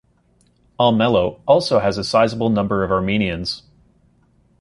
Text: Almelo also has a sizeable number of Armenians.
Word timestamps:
Almelo 0.79 1.41
also 1.45 1.77
has 1.77 1.99
a 1.99 2.03
sizeable 2.03 2.49
number 2.49 2.83
of 2.83 2.91
Armenians. 2.91 3.61